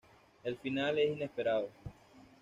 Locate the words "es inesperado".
0.97-1.69